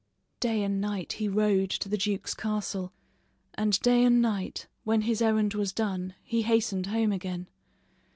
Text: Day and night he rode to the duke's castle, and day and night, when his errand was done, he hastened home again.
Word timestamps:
Day 0.39 0.63
and 0.63 0.81
night 0.81 1.13
he 1.13 1.27
rode 1.27 1.69
to 1.69 1.87
the 1.87 1.95
duke's 1.95 2.33
castle, 2.33 2.91
and 3.53 3.79
day 3.81 4.03
and 4.03 4.19
night, 4.19 4.65
when 4.83 5.01
his 5.01 5.21
errand 5.21 5.53
was 5.53 5.71
done, 5.71 6.15
he 6.23 6.41
hastened 6.41 6.87
home 6.87 7.11
again. 7.11 7.47